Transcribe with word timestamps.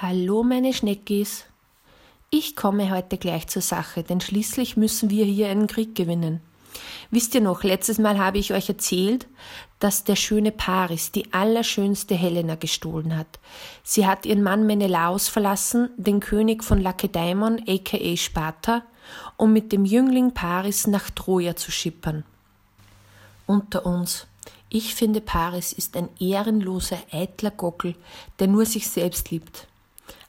Hallo 0.00 0.44
meine 0.44 0.72
Schneckis. 0.72 1.44
Ich 2.30 2.54
komme 2.54 2.92
heute 2.92 3.18
gleich 3.18 3.48
zur 3.48 3.62
Sache, 3.62 4.04
denn 4.04 4.20
schließlich 4.20 4.76
müssen 4.76 5.10
wir 5.10 5.24
hier 5.24 5.48
einen 5.48 5.66
Krieg 5.66 5.96
gewinnen. 5.96 6.40
Wisst 7.10 7.34
ihr 7.34 7.40
noch, 7.40 7.64
letztes 7.64 7.98
Mal 7.98 8.16
habe 8.16 8.38
ich 8.38 8.52
euch 8.52 8.68
erzählt, 8.68 9.26
dass 9.80 10.04
der 10.04 10.14
schöne 10.14 10.52
Paris 10.52 11.10
die 11.10 11.32
allerschönste 11.32 12.14
Helena 12.14 12.54
gestohlen 12.54 13.16
hat. 13.16 13.40
Sie 13.82 14.06
hat 14.06 14.24
ihren 14.24 14.44
Mann 14.44 14.66
Menelaos 14.66 15.26
verlassen, 15.26 15.90
den 15.96 16.20
König 16.20 16.62
von 16.62 16.80
Lakedaimon 16.80 17.64
aka 17.66 18.16
Sparta, 18.16 18.84
um 19.36 19.52
mit 19.52 19.72
dem 19.72 19.84
Jüngling 19.84 20.32
Paris 20.32 20.86
nach 20.86 21.10
Troja 21.10 21.56
zu 21.56 21.72
schippern. 21.72 22.22
Unter 23.46 23.84
uns. 23.84 24.28
Ich 24.68 24.94
finde, 24.94 25.20
Paris 25.20 25.72
ist 25.72 25.96
ein 25.96 26.08
ehrenloser, 26.20 26.98
eitler 27.10 27.50
Gockel, 27.50 27.96
der 28.38 28.46
nur 28.46 28.64
sich 28.64 28.88
selbst 28.88 29.32
liebt. 29.32 29.66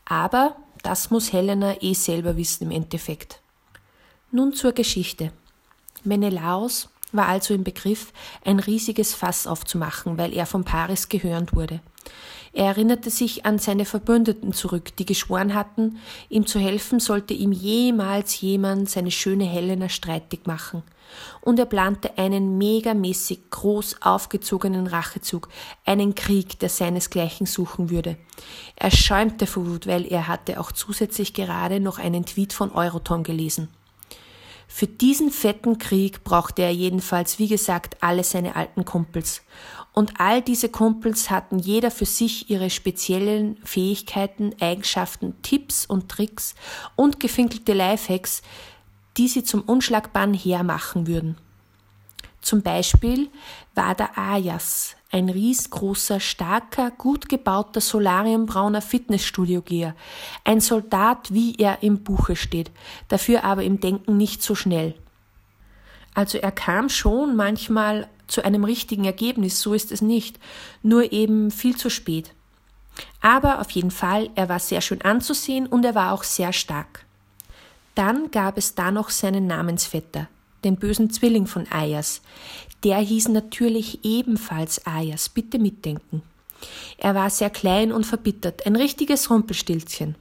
Aber 0.10 0.58
das 0.84 1.12
muss 1.12 1.32
Helena 1.32 1.82
eh 1.82 1.94
selber 1.94 2.36
wissen 2.36 2.66
im 2.66 2.72
Endeffekt. 2.72 3.42
Nun 4.32 4.54
zur 4.54 4.74
Geschichte. 4.74 5.32
Menelaos 6.04 6.90
war 7.12 7.28
also 7.28 7.54
im 7.54 7.64
Begriff, 7.64 8.12
ein 8.44 8.60
riesiges 8.60 9.14
Fass 9.14 9.48
aufzumachen, 9.48 10.18
weil 10.18 10.34
er 10.34 10.46
von 10.46 10.64
Paris 10.64 11.10
gehörend 11.10 11.54
wurde. 11.54 11.80
Er 12.54 12.66
erinnerte 12.66 13.10
sich 13.10 13.46
an 13.46 13.60
seine 13.60 13.86
Verbündeten 13.86 14.54
zurück, 14.54 14.96
die 14.98 15.06
geschworen 15.06 15.54
hatten, 15.54 15.98
ihm 16.30 16.46
zu 16.46 16.60
helfen, 16.60 17.00
sollte 17.00 17.34
ihm 17.34 17.52
jemals 17.52 18.42
jemand 18.42 18.90
seine 18.90 19.12
schöne 19.12 19.46
Helena 19.46 19.90
streitig 19.90 20.46
machen 20.46 20.84
und 21.42 21.60
er 21.60 21.66
plante 21.66 22.18
einen 22.18 22.58
megamäßig 22.58 23.50
groß 23.50 24.02
aufgezogenen 24.02 24.88
Rachezug, 24.88 25.50
einen 25.86 26.16
Krieg, 26.16 26.60
der 26.60 26.70
seinesgleichen 26.70 27.46
suchen 27.46 27.90
würde. 27.90 28.18
Er 28.76 28.92
schäumte 28.92 29.48
vor 29.48 29.68
Wut, 29.68 29.88
weil 29.88 30.06
er 30.06 30.28
hatte 30.28 30.60
auch 30.60 30.72
zusätzlich 30.72 31.34
gerade 31.34 31.80
noch 31.80 32.00
einen 32.00 32.26
Tweet 32.26 32.54
von 32.54 32.72
Euroton 32.72 33.24
gelesen. 33.24 33.70
Für 34.72 34.86
diesen 34.86 35.32
fetten 35.32 35.80
Krieg 35.80 36.24
brauchte 36.24 36.62
er 36.62 36.72
jedenfalls, 36.72 37.40
wie 37.40 37.48
gesagt, 37.48 37.98
alle 38.02 38.24
seine 38.24 38.56
alten 38.56 38.86
Kumpels. 38.86 39.42
Und 39.94 40.20
all 40.20 40.42
diese 40.42 40.70
Kumpels 40.70 41.30
hatten 41.30 41.60
jeder 41.60 41.92
für 41.92 42.06
sich 42.06 42.50
ihre 42.50 42.70
speziellen 42.70 43.58
Fähigkeiten, 43.64 44.56
Eigenschaften, 44.62 45.42
Tipps 45.42 45.86
und 45.86 46.10
Tricks 46.10 46.56
und 46.96 47.20
gefinkelte 47.20 47.74
Lifehacks, 47.74 48.42
die 49.18 49.28
sie 49.28 49.44
zum 49.44 49.62
unschlagbaren 49.62 50.34
Heer 50.34 50.64
machen 50.64 51.08
würden. 51.08 51.38
Zum 52.42 52.62
Beispiel 52.62 53.30
war 53.76 53.96
der 53.96 54.18
Ayas, 54.18 54.96
ein 55.12 55.30
riesengroßer, 55.30 56.20
starker, 56.20 56.92
gut 56.92 57.28
gebauter 57.28 57.82
solariumbrauner 57.82 58.82
Fitnessstudio-Geher, 58.82 59.96
ein 60.46 60.62
Soldat, 60.62 61.34
wie 61.34 61.56
er 61.56 61.84
im 61.84 62.04
Buche 62.04 62.36
steht, 62.36 62.72
dafür 63.08 63.44
aber 63.44 63.64
im 63.64 63.80
Denken 63.80 64.18
nicht 64.18 64.42
so 64.42 64.56
schnell. 64.56 64.96
Also 66.14 66.38
er 66.38 66.52
kam 66.52 66.90
schon 66.90 67.36
manchmal 67.36 68.08
zu 68.30 68.44
einem 68.44 68.64
richtigen 68.64 69.06
Ergebnis, 69.06 69.60
so 69.62 69.74
ist 69.74 69.92
es 69.92 70.02
nicht, 70.02 70.40
nur 70.82 71.12
eben 71.12 71.52
viel 71.52 71.76
zu 71.76 71.90
spät. 71.90 72.32
Aber 73.22 73.60
auf 73.60 73.72
jeden 73.72 73.92
Fall, 73.92 74.30
er 74.36 74.50
war 74.50 74.60
sehr 74.60 74.82
schön 74.82 75.02
anzusehen 75.02 75.68
und 75.68 75.84
er 75.86 75.96
war 75.96 76.14
auch 76.14 76.24
sehr 76.24 76.54
stark. 76.54 77.06
Dann 77.96 78.32
gab 78.32 78.58
es 78.58 78.76
da 78.76 78.92
noch 78.92 79.10
seinen 79.10 79.48
Namensvetter, 79.48 80.28
den 80.64 80.78
bösen 80.78 81.10
Zwilling 81.10 81.48
von 81.48 81.68
Ayas. 81.70 82.22
Der 82.84 82.98
hieß 82.98 83.30
natürlich 83.30 84.06
ebenfalls 84.06 84.86
Ayas, 84.86 85.30
bitte 85.30 85.60
mitdenken. 85.60 86.22
Er 86.98 87.16
war 87.16 87.30
sehr 87.30 87.50
klein 87.50 87.92
und 87.92 88.06
verbittert, 88.06 88.66
ein 88.66 88.76
richtiges 88.76 89.30
Rumpelstilzchen. 89.30 90.16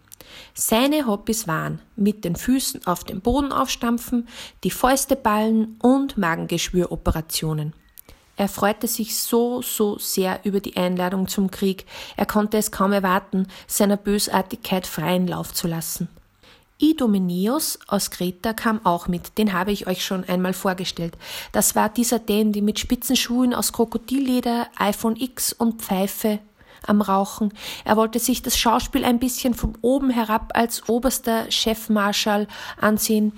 Seine 0.55 1.07
Hobbys 1.07 1.47
waren 1.47 1.81
mit 1.97 2.25
den 2.25 2.37
Füßen 2.37 2.87
auf 2.87 3.05
den 3.05 3.21
Boden 3.21 3.53
aufstampfen, 3.53 4.29
die 4.65 4.71
Fäuste 4.71 5.17
ballen 5.17 5.77
und 5.81 6.19
Magengeschwüroperationen. 6.19 7.73
Er 8.39 8.49
freute 8.49 8.87
sich 8.87 9.19
so, 9.19 9.63
so 9.63 9.99
sehr 9.99 10.39
über 10.45 10.61
die 10.61 10.77
Einladung 10.77 11.27
zum 11.27 11.51
Krieg, 11.51 11.85
er 12.17 12.25
konnte 12.25 12.57
es 12.57 12.71
kaum 12.71 12.93
erwarten, 12.93 13.49
seiner 13.67 13.97
Bösartigkeit 13.97 14.87
freien 14.87 15.27
Lauf 15.27 15.53
zu 15.53 15.67
lassen. 15.67 16.09
Idomeneus 16.79 17.81
aus 17.89 18.13
Kreta 18.13 18.53
kam 18.53 18.87
auch 18.87 19.09
mit, 19.09 19.37
den 19.39 19.53
habe 19.53 19.73
ich 19.73 19.89
euch 19.89 20.05
schon 20.05 20.23
einmal 20.23 20.53
vorgestellt. 20.53 21.19
Das 21.51 21.75
war 21.75 21.89
dieser 21.89 22.21
Dandy 22.21 22.63
mit 22.63 22.79
spitzen 22.79 23.17
Schuhen 23.17 23.53
aus 23.53 23.73
Krokodilleder, 23.73 24.69
iPhone 24.77 25.17
X 25.17 25.53
und 25.53 25.83
Pfeife 25.83 26.39
am 26.87 27.01
Rauchen. 27.01 27.53
Er 27.85 27.97
wollte 27.97 28.21
sich 28.21 28.43
das 28.43 28.57
Schauspiel 28.57 29.05
ein 29.05 29.19
bisschen 29.19 29.55
von 29.55 29.77
oben 29.83 30.11
herab 30.11 30.53
als 30.55 30.89
oberster 30.89 31.51
Chefmarschall 31.51 32.47
ansehen. 32.81 33.33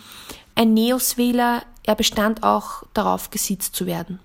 Ein 0.54 0.74
Neoswähler, 0.74 1.62
er 1.84 1.94
bestand 1.94 2.42
auch 2.42 2.82
darauf, 2.92 3.30
gesiezt 3.30 3.74
zu 3.74 3.86
werden. 3.86 4.20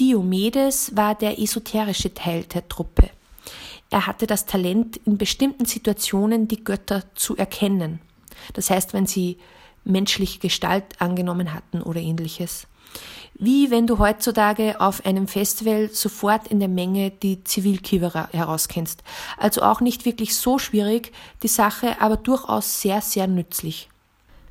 Diomedes 0.00 0.96
war 0.96 1.14
der 1.14 1.38
esoterische 1.38 2.14
Teil 2.14 2.44
der 2.44 2.66
Truppe. 2.68 3.10
Er 3.90 4.06
hatte 4.06 4.26
das 4.26 4.46
Talent, 4.46 4.96
in 5.04 5.18
bestimmten 5.18 5.66
Situationen 5.66 6.48
die 6.48 6.64
Götter 6.64 7.02
zu 7.14 7.36
erkennen. 7.36 8.00
Das 8.54 8.70
heißt, 8.70 8.94
wenn 8.94 9.04
sie 9.04 9.36
menschliche 9.84 10.38
Gestalt 10.38 10.84
angenommen 11.02 11.52
hatten 11.52 11.82
oder 11.82 12.00
ähnliches. 12.00 12.66
Wie 13.34 13.70
wenn 13.70 13.86
du 13.86 13.98
heutzutage 13.98 14.80
auf 14.80 15.04
einem 15.04 15.28
Festival 15.28 15.90
sofort 15.90 16.48
in 16.48 16.60
der 16.60 16.68
Menge 16.68 17.10
die 17.10 17.44
Zivilkiewerer 17.44 18.30
herauskennst. 18.32 19.02
Also 19.36 19.60
auch 19.60 19.82
nicht 19.82 20.06
wirklich 20.06 20.34
so 20.34 20.58
schwierig, 20.58 21.12
die 21.42 21.48
Sache, 21.48 22.00
aber 22.00 22.16
durchaus 22.16 22.80
sehr, 22.80 23.02
sehr 23.02 23.26
nützlich. 23.26 23.89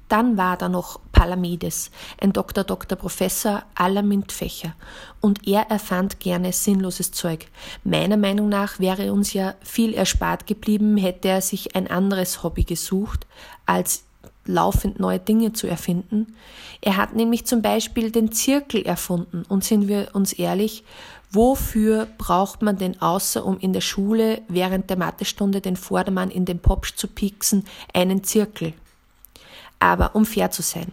Dann 0.09 0.37
war 0.37 0.57
da 0.57 0.69
noch 0.69 0.99
Palamedes, 1.11 1.91
ein 2.19 2.33
Doktor, 2.33 2.63
Doktor, 2.63 2.97
Professor 2.97 3.63
aller 3.75 4.01
MINT-Fächer. 4.01 4.73
Und 5.21 5.47
er 5.47 5.69
erfand 5.69 6.19
gerne 6.19 6.51
sinnloses 6.51 7.11
Zeug. 7.11 7.47
Meiner 7.83 8.17
Meinung 8.17 8.49
nach 8.49 8.79
wäre 8.79 9.13
uns 9.13 9.33
ja 9.33 9.53
viel 9.61 9.93
erspart 9.93 10.47
geblieben, 10.47 10.97
hätte 10.97 11.27
er 11.27 11.41
sich 11.41 11.75
ein 11.75 11.89
anderes 11.89 12.41
Hobby 12.43 12.63
gesucht, 12.63 13.27
als 13.65 14.03
laufend 14.45 14.99
neue 14.99 15.19
Dinge 15.19 15.53
zu 15.53 15.67
erfinden. 15.67 16.35
Er 16.81 16.97
hat 16.97 17.15
nämlich 17.15 17.45
zum 17.45 17.61
Beispiel 17.61 18.11
den 18.11 18.31
Zirkel 18.31 18.81
erfunden. 18.81 19.43
Und 19.47 19.63
sind 19.63 19.87
wir 19.87 20.09
uns 20.13 20.33
ehrlich, 20.33 20.83
wofür 21.31 22.07
braucht 22.17 22.63
man 22.63 22.77
denn 22.77 22.99
außer, 22.99 23.45
um 23.45 23.59
in 23.59 23.73
der 23.73 23.81
Schule 23.81 24.41
während 24.47 24.89
der 24.89 24.97
Mathestunde 24.97 25.61
den 25.61 25.75
Vordermann 25.75 26.31
in 26.31 26.45
den 26.45 26.59
Popsch 26.59 26.95
zu 26.95 27.07
pieksen, 27.07 27.65
einen 27.93 28.23
Zirkel? 28.23 28.73
Aber 29.79 30.15
um 30.15 30.25
fair 30.25 30.51
zu 30.51 30.61
sein. 30.61 30.91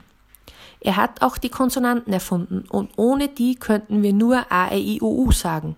Er 0.81 0.97
hat 0.97 1.23
auch 1.23 1.39
die 1.39 1.49
Konsonanten 1.49 2.13
erfunden 2.13 2.65
und 2.69 2.91
ohne 2.97 3.29
die 3.29 3.57
könnten 3.57 4.03
wir 4.03 4.13
nur 4.13 4.53
A, 4.53 4.71
E, 4.71 4.79
I, 4.79 5.01
O, 5.01 5.25
U 5.25 5.33
sagen. 5.33 5.77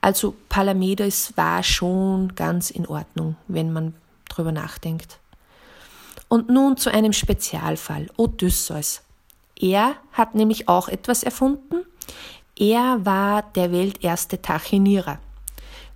Also 0.00 0.36
Palamedes 0.48 1.32
war 1.36 1.62
schon 1.62 2.34
ganz 2.36 2.70
in 2.70 2.86
Ordnung, 2.86 3.36
wenn 3.48 3.72
man 3.72 3.94
drüber 4.28 4.52
nachdenkt. 4.52 5.18
Und 6.28 6.50
nun 6.50 6.76
zu 6.76 6.90
einem 6.90 7.12
Spezialfall, 7.12 8.08
Odysseus. 8.16 9.02
Er 9.58 9.96
hat 10.12 10.34
nämlich 10.34 10.68
auch 10.68 10.88
etwas 10.88 11.22
erfunden. 11.22 11.84
Er 12.56 13.04
war 13.04 13.42
der 13.42 13.72
welterste 13.72 14.40
Tachinierer. 14.40 15.18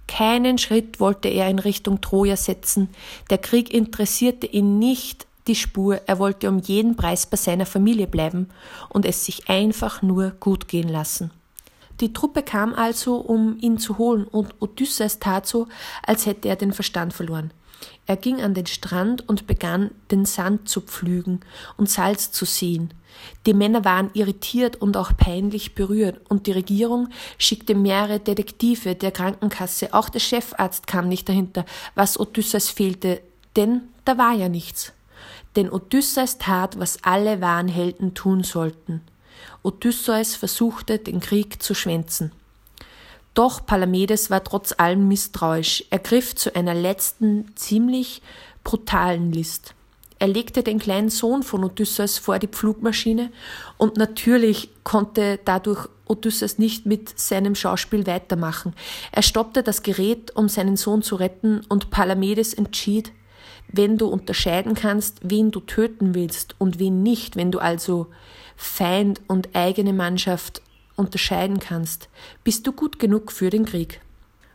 Keinen 0.09 0.59
Schritt 0.59 1.01
wollte 1.01 1.29
er 1.29 1.49
in 1.49 1.59
Richtung 1.59 2.01
Troja 2.01 2.37
setzen. 2.37 2.89
Der 3.31 3.39
Krieg 3.39 3.73
interessierte 3.73 4.47
ihn 4.47 4.79
nicht 4.79 5.27
die 5.47 5.55
Spur, 5.55 6.01
er 6.07 6.19
wollte 6.19 6.49
um 6.49 6.59
jeden 6.59 6.97
Preis 6.97 7.27
bei 7.27 7.37
seiner 7.37 7.67
Familie 7.67 8.07
bleiben 8.07 8.49
und 8.89 9.05
es 9.05 9.25
sich 9.25 9.49
einfach 9.49 10.03
nur 10.03 10.31
gut 10.39 10.69
gehen 10.69 10.89
lassen. 10.89 11.31
Die 12.01 12.13
Truppe 12.13 12.43
kam 12.43 12.75
also, 12.75 13.17
um 13.17 13.59
ihn 13.61 13.79
zu 13.79 13.99
holen, 13.99 14.25
und 14.25 14.55
Odysseus 14.61 15.19
tat 15.19 15.47
so, 15.47 15.69
als 16.03 16.27
hätte 16.27 16.49
er 16.49 16.57
den 16.57 16.73
Verstand 16.73 17.13
verloren. 17.13 17.53
Er 18.07 18.17
ging 18.17 18.41
an 18.41 18.55
den 18.55 18.67
Strand 18.67 19.29
und 19.29 19.47
begann, 19.47 19.91
den 20.11 20.25
Sand 20.25 20.69
zu 20.69 20.81
pflügen 20.81 21.41
und 21.77 21.91
Salz 21.91 22.33
zu 22.33 22.45
sehen. 22.45 22.95
Die 23.47 23.55
Männer 23.55 23.85
waren 23.85 24.11
irritiert 24.15 24.77
und 24.81 24.97
auch 24.97 25.17
peinlich 25.17 25.75
berührt, 25.75 26.21
und 26.29 26.47
die 26.47 26.53
Regierung 26.53 27.09
schickte 27.39 27.75
mehrere 27.75 28.21
Detektive 28.21 28.95
der 28.95 29.11
Krankenkasse, 29.11 29.95
auch 29.95 30.09
der 30.09 30.21
Chefarzt 30.21 30.87
kam 30.87 31.09
nicht 31.09 31.29
dahinter, 31.29 31.65
was 31.95 32.19
Odysseus 32.19 32.71
fehlte, 32.71 33.21
denn 33.55 33.83
da 34.05 34.19
war 34.19 34.33
ja 34.33 34.49
nichts. 34.49 34.93
Denn 35.57 35.71
Odysseus 35.71 36.39
tat, 36.39 36.79
was 36.79 37.03
alle 37.03 37.41
wahren 37.41 37.69
Helden 37.69 38.15
tun 38.15 38.43
sollten. 38.43 39.03
Odysseus 39.63 40.35
versuchte, 40.35 40.99
den 40.99 41.21
Krieg 41.21 41.63
zu 41.63 41.75
schwänzen. 41.75 42.33
Doch 43.35 43.65
Palamedes 43.65 44.31
war 44.31 44.45
trotz 44.45 44.75
allem 44.77 45.09
misstrauisch. 45.09 45.85
Er 45.91 45.99
griff 45.99 46.35
zu 46.35 46.55
einer 46.55 46.75
letzten, 46.75 47.55
ziemlich 47.57 48.23
brutalen 48.63 49.33
List. 49.33 49.75
Er 50.19 50.29
legte 50.29 50.63
den 50.63 50.79
kleinen 50.79 51.11
Sohn 51.11 51.43
von 51.43 51.65
Odysseus 51.65 52.19
vor 52.19 52.39
die 52.39 52.47
Pflugmaschine 52.47 53.33
und 53.77 53.97
natürlich 53.97 54.71
konnte 54.85 55.41
dadurch 55.45 55.89
Odysseus 56.07 56.59
nicht 56.59 56.87
mit 56.87 57.19
seinem 57.19 57.55
Schauspiel 57.55 58.07
weitermachen. 58.07 58.75
Er 59.11 59.23
stoppte 59.23 59.65
das 59.65 59.83
Gerät, 59.83 60.37
um 60.37 60.49
seinen 60.49 60.77
Sohn 60.77 61.03
zu 61.03 61.17
retten, 61.17 61.63
und 61.69 61.91
Palamedes 61.91 62.55
entschied, 62.55 63.13
wenn 63.73 63.99
du 63.99 64.07
unterscheiden 64.07 64.75
kannst, 64.75 65.19
wen 65.23 65.51
du 65.51 65.61
töten 65.61 66.15
willst 66.15 66.55
und 66.59 66.79
wen 66.79 67.03
nicht, 67.03 67.37
wenn 67.37 67.51
du 67.51 67.59
also 67.59 68.07
Feind 68.57 69.21
und 69.27 69.51
eigene 69.55 69.93
Mannschaft 69.93 70.63
unterscheiden 70.97 71.59
kannst, 71.59 72.09
bist 72.45 72.67
du 72.67 72.73
gut 72.73 72.99
genug 72.99 73.33
für 73.33 73.51
den 73.51 73.65
Krieg. 73.65 74.01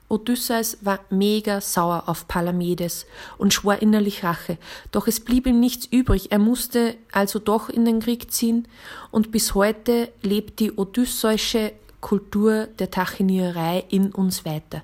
Odysseus 0.09 0.77
war 0.81 0.99
mega 1.09 1.59
sauer 1.59 2.03
auf 2.07 2.27
Palamedes 2.29 3.05
und 3.37 3.53
schwor 3.53 3.81
innerlich 3.81 4.23
Rache, 4.23 4.57
doch 4.91 5.07
es 5.07 5.19
blieb 5.19 5.45
ihm 5.45 5.59
nichts 5.59 5.85
übrig, 5.85 6.31
er 6.31 6.39
musste 6.39 6.95
also 7.11 7.39
doch 7.39 7.67
in 7.69 7.83
den 7.83 7.99
Krieg 7.99 8.31
ziehen 8.31 8.67
und 9.11 9.31
bis 9.31 9.53
heute 9.53 10.09
lebt 10.21 10.61
die 10.61 10.71
odysseusche 10.71 11.73
Kultur 11.99 12.67
der 12.79 12.89
Tachinierei 12.89 13.83
in 13.89 14.13
uns 14.13 14.45
weiter. 14.45 14.83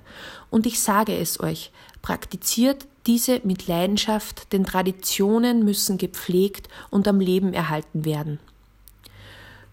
Und 0.50 0.66
ich 0.66 0.80
sage 0.80 1.16
es 1.16 1.40
euch, 1.40 1.70
praktiziert 2.02 2.86
diese 3.06 3.40
mit 3.44 3.66
Leidenschaft, 3.66 4.52
denn 4.52 4.64
Traditionen 4.64 5.64
müssen 5.64 5.98
gepflegt 5.98 6.68
und 6.90 7.06
am 7.06 7.20
Leben 7.20 7.52
erhalten 7.52 8.04
werden. 8.04 8.38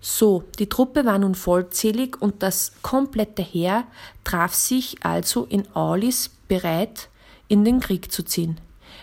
So, 0.04 0.44
die 0.58 0.68
Truppe 0.68 1.06
war 1.06 1.20
nun 1.20 1.36
vollzählig 1.36 2.20
und 2.20 2.42
das 2.42 2.72
komplette 2.82 3.44
Heer 3.44 3.84
traf 4.24 4.54
sich 4.54 4.98
also 5.06 5.46
in 5.46 5.64
Aulis 5.76 6.32
bereit, 6.48 7.10
in 7.48 7.64
den 7.64 7.80
Krieg 7.80 8.12
zu 8.12 8.24
ziehen. 8.24 8.60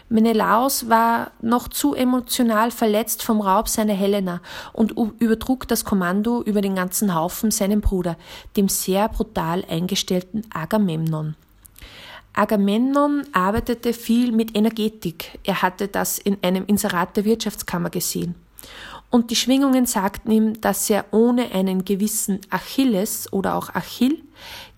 Menelaos 0.09 0.89
war 0.89 1.33
noch 1.41 1.69
zu 1.69 1.95
emotional 1.95 2.71
verletzt 2.71 3.23
vom 3.23 3.41
Raub 3.41 3.69
seiner 3.69 3.93
Helena 3.93 4.41
und 4.73 4.93
übertrug 5.19 5.69
das 5.69 5.85
Kommando 5.85 6.43
über 6.43 6.63
den 6.63 6.75
ganzen 6.75 7.15
Haufen 7.15 7.51
seinem 7.51 7.81
Bruder, 7.81 8.17
dem 8.57 8.69
sehr 8.69 9.09
brutal 9.09 9.65
eingestellten 9.69 10.47
Agamemnon. 10.53 11.37
Agamemnon 12.39 13.25
arbeitete 13.33 13.93
viel 13.93 14.31
mit 14.31 14.57
Energetik. 14.57 15.41
Er 15.43 15.61
hatte 15.61 15.89
das 15.89 16.19
in 16.19 16.39
einem 16.41 16.67
Inserat 16.67 17.17
der 17.17 17.25
Wirtschaftskammer 17.25 17.91
gesehen. 17.91 18.37
Und 19.11 19.33
die 19.33 19.37
Schwingungen 19.37 19.87
sagten 19.87 20.31
ihm, 20.31 20.61
dass 20.61 20.89
er 20.89 21.07
ohne 21.11 21.51
einen 21.51 21.85
gewissen 21.85 22.41
Achilles 22.49 23.33
oder 23.33 23.57
auch 23.57 23.75
Achill 23.75 24.23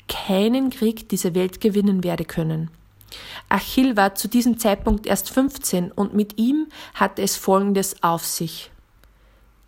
keinen 0.08 0.70
Krieg 0.70 1.10
dieser 1.10 1.34
Welt 1.34 1.60
gewinnen 1.60 2.02
werde 2.02 2.24
können. 2.24 2.70
Achill 3.50 3.94
war 3.94 4.14
zu 4.14 4.28
diesem 4.28 4.58
Zeitpunkt 4.58 5.06
erst 5.06 5.28
15 5.28 5.92
und 5.92 6.14
mit 6.14 6.38
ihm 6.38 6.66
hatte 6.94 7.20
es 7.20 7.36
Folgendes 7.36 8.02
auf 8.02 8.24
sich. 8.24 8.70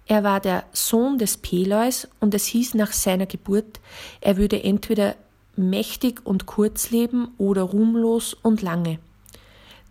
Er 0.07 0.25
war 0.25 0.41
der 0.41 0.65
Sohn 0.73 1.19
des 1.19 1.37
Peleus 1.37 2.09
und 2.21 2.33
es 2.33 2.47
hieß 2.47 2.73
nach 2.73 2.93
seiner 2.93 3.27
Geburt, 3.27 3.81
er 4.23 4.39
würde 4.39 4.65
entweder 4.65 5.15
mächtig 5.63 6.21
und 6.25 6.47
kurz 6.47 6.91
leben 6.91 7.29
oder 7.39 7.63
ruhmlos 7.63 8.35
und 8.35 8.63
lange. 8.63 8.99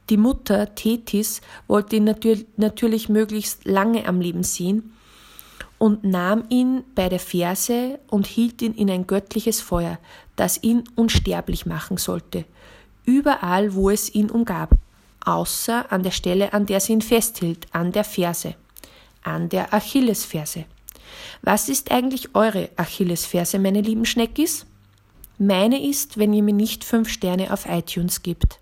Die 0.09 0.17
Mutter 0.17 0.75
Tethys 0.75 1.41
wollte 1.67 1.95
ihn 1.95 2.13
natürlich 2.57 3.09
möglichst 3.09 3.65
lange 3.65 4.05
am 4.05 4.19
Leben 4.19 4.43
sehen 4.43 4.93
und 5.77 6.03
nahm 6.03 6.43
ihn 6.49 6.83
bei 6.95 7.09
der 7.09 7.19
Ferse 7.19 7.99
und 8.09 8.27
hielt 8.27 8.61
ihn 8.61 8.73
in 8.73 8.91
ein 8.91 9.07
göttliches 9.07 9.61
Feuer, 9.61 9.99
das 10.35 10.61
ihn 10.61 10.83
unsterblich 10.95 11.65
machen 11.65 11.97
sollte, 11.97 12.45
überall, 13.05 13.73
wo 13.73 13.89
es 13.89 14.13
ihn 14.13 14.29
umgab, 14.29 14.71
außer 15.25 15.91
an 15.91 16.03
der 16.03 16.11
Stelle, 16.11 16.53
an 16.53 16.65
der 16.65 16.79
sie 16.79 16.93
ihn 16.93 17.01
festhielt, 17.01 17.67
an 17.71 17.91
der 17.91 18.03
Ferse, 18.03 18.55
an 19.23 19.49
der 19.49 19.73
Achillesferse. 19.73 20.65
Was 21.41 21.69
ist 21.69 21.91
eigentlich 21.91 22.35
eure 22.35 22.69
Achillesferse, 22.75 23.59
meine 23.59 23.81
lieben 23.81 24.05
Schneckis? 24.05 24.65
Meine 25.43 25.81
ist, 25.81 26.19
wenn 26.19 26.33
ihr 26.33 26.43
mir 26.43 26.53
nicht 26.53 26.83
fünf 26.83 27.09
Sterne 27.09 27.51
auf 27.51 27.65
iTunes 27.67 28.21
gibt. 28.21 28.59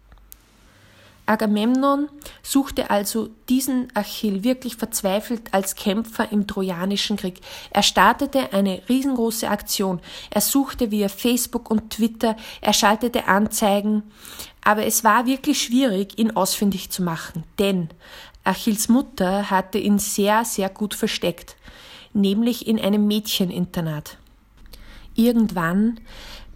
Agamemnon 1.26 2.08
suchte 2.42 2.90
also 2.90 3.32
diesen 3.50 3.90
Achill 3.96 4.46
wirklich 4.46 4.78
verzweifelt 4.78 5.54
als 5.54 5.76
Kämpfer 5.76 6.32
im 6.32 6.48
Trojanischen 6.48 7.18
Krieg. 7.18 7.42
Er 7.72 7.84
startete 7.84 8.54
eine 8.54 8.82
riesengroße 8.88 9.50
Aktion. 9.50 10.00
Er 10.30 10.40
suchte 10.40 10.90
via 10.90 11.10
Facebook 11.10 11.70
und 11.70 11.90
Twitter, 11.90 12.38
er 12.62 12.72
schaltete 12.72 13.28
Anzeigen, 13.28 14.04
aber 14.64 14.86
es 14.86 15.04
war 15.04 15.26
wirklich 15.26 15.62
schwierig, 15.62 16.18
ihn 16.18 16.32
ausfindig 16.32 16.92
zu 16.92 17.04
machen, 17.04 17.44
denn 17.60 17.90
Achilles 18.46 18.88
Mutter 18.88 19.52
hatte 19.52 19.80
ihn 19.80 20.00
sehr, 20.00 20.46
sehr 20.46 20.70
gut 20.70 20.94
versteckt, 20.94 21.58
nämlich 22.14 22.68
in 22.68 22.80
einem 22.80 23.06
Mädcheninternat. 23.06 24.18
Irgendwann 25.16 26.00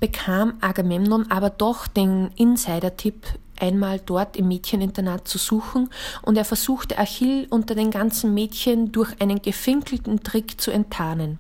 bekam 0.04 0.56
Agamemnon 0.60 1.32
aber 1.32 1.50
doch 1.50 1.88
den 1.88 2.30
Insider-Tipp, 2.36 3.26
einmal 3.58 4.02
dort 4.02 4.36
im 4.36 4.50
Mädcheninternat 4.50 5.30
zu 5.30 5.38
suchen, 5.38 5.90
und 6.24 6.36
er 6.36 6.44
versuchte 6.44 6.98
Achill 6.98 7.48
unter 7.50 7.74
den 7.74 7.90
ganzen 7.90 8.34
Mädchen 8.34 8.92
durch 8.92 9.22
einen 9.22 9.42
gefinkelten 9.42 10.22
Trick 10.22 10.60
zu 10.60 10.72
enttarnen. 10.72 11.40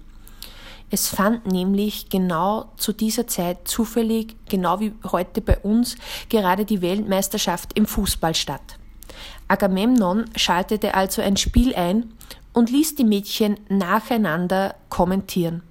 Es 0.89 1.09
fand 1.09 1.45
nämlich 1.45 2.07
genau 2.07 2.71
zu 2.77 2.93
dieser 2.93 3.27
Zeit 3.27 3.67
zufällig, 3.67 4.37
genau 4.47 4.79
wie 4.79 4.93
heute 5.11 5.41
bei 5.41 5.57
uns, 5.59 5.97
gerade 6.29 6.63
die 6.63 6.81
Weltmeisterschaft 6.81 7.77
im 7.77 7.85
Fußball 7.85 8.33
statt. 8.33 8.77
Agamemnon 9.49 10.23
schaltete 10.37 10.93
also 10.93 11.21
ein 11.21 11.35
Spiel 11.35 11.75
ein 11.75 12.13
und 12.53 12.69
ließ 12.69 12.95
die 12.95 13.03
Mädchen 13.03 13.57
nacheinander 13.67 14.75
kommentieren. 14.87 15.63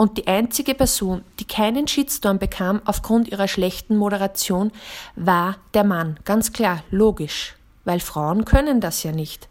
Und 0.00 0.16
die 0.16 0.28
einzige 0.28 0.74
Person, 0.74 1.24
die 1.40 1.44
keinen 1.44 1.86
Shitstorm 1.86 2.38
bekam 2.38 2.80
aufgrund 2.86 3.28
ihrer 3.28 3.48
schlechten 3.48 3.98
Moderation, 3.98 4.72
war 5.14 5.58
der 5.74 5.84
Mann. 5.84 6.18
Ganz 6.24 6.54
klar, 6.54 6.82
logisch, 6.90 7.54
weil 7.84 8.00
Frauen 8.00 8.46
können 8.46 8.80
das 8.80 9.02
ja 9.02 9.12
nicht. 9.12 9.46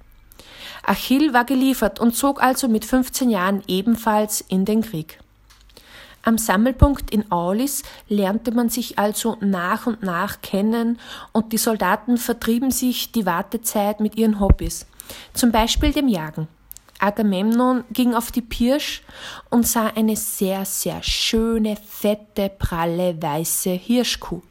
Achill 0.81 1.33
war 1.35 1.45
geliefert 1.45 1.99
und 1.99 2.15
zog 2.15 2.41
also 2.41 2.67
mit 2.67 2.83
15 2.83 3.29
Jahren 3.29 3.61
ebenfalls 3.67 4.41
in 4.41 4.65
den 4.65 4.81
Krieg. 4.81 5.19
Am 6.23 6.39
Sammelpunkt 6.39 7.11
in 7.11 7.31
Aulis 7.31 7.83
lernte 8.07 8.49
man 8.51 8.69
sich 8.69 8.97
also 8.97 9.37
nach 9.41 9.85
und 9.85 10.01
nach 10.01 10.41
kennen 10.41 10.97
und 11.31 11.53
die 11.53 11.59
Soldaten 11.59 12.17
vertrieben 12.17 12.71
sich 12.71 13.11
die 13.11 13.27
Wartezeit 13.27 13.99
mit 13.99 14.17
ihren 14.17 14.39
Hobbys, 14.39 14.87
zum 15.35 15.51
Beispiel 15.51 15.93
dem 15.93 16.07
Jagen. 16.07 16.47
Agamemnon 16.99 17.85
ging 17.91 18.13
auf 18.13 18.31
die 18.31 18.41
Pirsch 18.41 19.01
und 19.49 19.65
sah 19.65 19.87
eine 19.87 20.15
sehr, 20.15 20.65
sehr 20.65 21.01
schöne, 21.01 21.75
fette, 21.77 22.49
pralle, 22.49 23.21
weiße 23.21 23.71
Hirschkuh. 23.71 24.41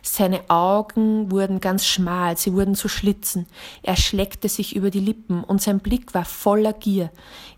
Seine 0.00 0.48
Augen 0.48 1.30
wurden 1.30 1.60
ganz 1.60 1.86
schmal, 1.86 2.36
sie 2.36 2.52
wurden 2.52 2.74
zu 2.74 2.88
Schlitzen. 2.88 3.46
Er 3.82 3.96
schleckte 3.96 4.48
sich 4.48 4.74
über 4.74 4.90
die 4.90 5.00
Lippen 5.00 5.44
und 5.44 5.60
sein 5.60 5.80
Blick 5.80 6.14
war 6.14 6.24
voller 6.24 6.72
Gier. 6.72 7.10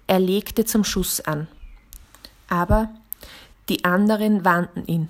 Er 0.07 0.21
legte 0.21 0.65
zum 0.65 0.85
Schuss 0.85 1.21
an. 1.21 1.49
Aber 2.49 2.91
die 3.69 3.85
anderen 3.85 4.45
warnten 4.45 4.87
ihn. 4.87 5.09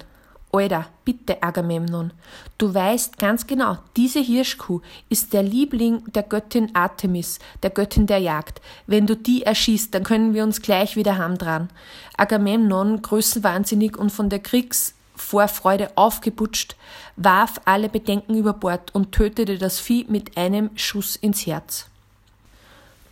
Alter, 0.55 0.87
bitte 1.05 1.43
Agamemnon, 1.43 2.13
du 2.59 2.73
weißt 2.73 3.19
ganz 3.19 3.45
genau, 3.49 3.79
diese 3.97 4.21
Hirschkuh 4.21 4.83
ist 5.09 5.33
der 5.33 5.43
Liebling 5.43 6.05
der 6.13 6.23
Göttin 6.23 6.71
Artemis, 6.77 7.41
der 7.65 7.71
Göttin 7.71 8.07
der 8.07 8.19
Jagd. 8.19 8.61
Wenn 8.87 9.09
du 9.09 9.17
die 9.17 9.43
erschießt, 9.43 9.93
dann 9.93 10.05
können 10.05 10.33
wir 10.33 10.45
uns 10.45 10.63
gleich 10.63 10.95
wieder 10.95 11.19
haben 11.19 11.39
dran. 11.39 11.71
Agamemnon, 12.17 13.03
größenwahnsinnig 13.03 13.97
und 13.97 14.11
von 14.11 14.29
der 14.29 14.39
Kriegsvorfreude 14.39 15.91
aufgeputscht, 15.97 16.77
warf 17.17 17.61
alle 17.65 17.89
Bedenken 17.89 18.37
über 18.37 18.53
Bord 18.53 18.95
und 18.95 19.11
tötete 19.11 19.59
das 19.59 19.81
Vieh 19.81 20.07
mit 20.09 20.37
einem 20.37 20.71
Schuss 20.77 21.17
ins 21.17 21.47
Herz. 21.47 21.87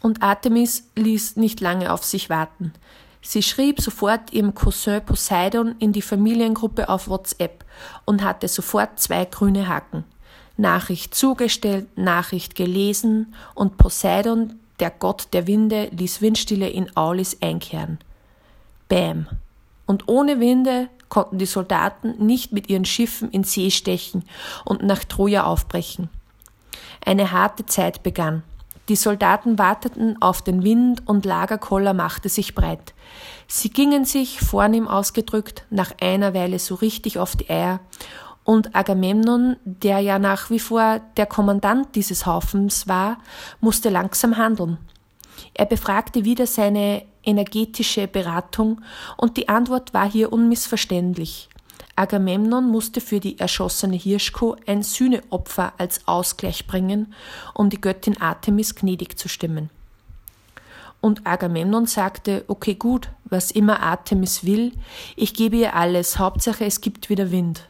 Und 0.01 0.23
Artemis 0.23 0.85
ließ 0.95 1.37
nicht 1.37 1.61
lange 1.61 1.93
auf 1.93 2.05
sich 2.05 2.31
warten. 2.31 2.73
Sie 3.23 3.43
schrieb 3.43 3.81
sofort 3.81 4.33
ihrem 4.33 4.55
Cousin 4.55 5.05
Poseidon 5.05 5.77
in 5.79 5.93
die 5.93 6.03
Familiengruppe 6.03 6.89
auf 6.89 7.09
WhatsApp 7.09 7.65
und 8.05 8.23
hatte 8.23 8.49
sofort 8.49 8.99
zwei 8.99 9.25
grüne 9.25 9.69
Haken. 9.69 10.05
Nachricht 10.57 11.15
zugestellt, 11.15 11.97
Nachricht 11.97 12.57
gelesen 12.57 13.35
und 13.55 13.79
Poseidon, 13.79 14.55
der 14.81 14.91
Gott 14.91 15.29
der 15.33 15.47
Winde, 15.47 15.89
ließ 15.93 16.21
Windstille 16.21 16.69
in 16.69 16.95
Aulis 16.97 17.39
einkehren. 17.41 17.99
Bäm. 18.89 19.29
Und 19.87 20.09
ohne 20.09 20.41
Winde 20.41 20.89
konnten 21.09 21.39
die 21.39 21.47
Soldaten 21.47 22.25
nicht 22.25 22.53
mit 22.53 22.69
ihren 22.69 22.85
Schiffen 22.85 23.31
in 23.31 23.45
See 23.45 23.71
stechen 23.71 24.25
und 24.65 24.83
nach 24.83 25.05
Troja 25.05 25.45
aufbrechen. 25.45 26.09
Eine 27.05 27.31
harte 27.33 27.67
Zeit 27.67 28.03
begann. 28.03 28.43
Die 28.89 28.97
Soldaten 28.97 29.59
warteten 29.59 30.21
auf 30.21 30.43
den 30.43 30.65
Wind 30.65 31.07
und 31.07 31.25
Lagerkoller 31.25 31.95
machte 31.95 32.29
sich 32.29 32.55
breit. 32.55 32.95
Sie 33.47 33.71
gingen 33.71 34.05
sich, 34.05 34.41
vornehm 34.41 34.89
ausgedrückt, 34.89 35.65
nach 35.71 35.93
einer 36.01 36.35
Weile 36.35 36.59
so 36.59 36.75
richtig 36.75 37.19
auf 37.19 37.37
die 37.37 37.49
Eier 37.49 37.81
und 38.45 38.75
Agamemnon, 38.75 39.57
der 39.65 40.01
ja 40.01 40.19
nach 40.19 40.51
wie 40.51 40.59
vor 40.59 41.01
der 41.17 41.27
Kommandant 41.27 41.95
dieses 41.95 42.27
Haufens 42.27 42.89
war, 42.89 43.19
musste 43.61 43.89
langsam 43.89 44.37
handeln. 44.37 44.79
Er 45.55 45.67
befragte 45.67 46.25
wieder 46.25 46.47
seine 46.47 47.05
energetische 47.23 48.09
Beratung 48.09 48.81
und 49.17 49.37
die 49.37 49.49
Antwort 49.49 49.95
war 49.95 50.11
hier 50.11 50.33
unmissverständlich. 50.33 51.49
Agamemnon 51.95 52.69
musste 52.69 53.01
für 53.01 53.21
die 53.21 53.39
erschossene 53.39 53.97
Hirschkuh 53.97 54.57
ein 54.67 54.83
Sühneopfer 54.83 55.75
als 55.79 56.07
Ausgleich 56.09 56.67
bringen, 56.67 57.15
um 57.55 57.69
die 57.69 57.81
Göttin 57.81 58.21
Artemis 58.21 58.75
gnädig 58.75 59.19
zu 59.19 59.29
stimmen. 59.29 59.71
Und 61.01 61.27
Agamemnon 61.27 61.87
sagte, 61.87 62.45
okay 62.47 62.77
gut, 62.77 63.11
was 63.25 63.51
immer 63.51 63.83
Artemis 63.83 64.45
will, 64.45 64.73
ich 65.17 65.35
gebe 65.35 65.57
ihr 65.57 65.75
alles, 65.75 66.19
Hauptsache 66.19 66.65
es 66.65 66.81
gibt 66.81 67.11
wieder 67.11 67.31
Wind. 67.31 67.67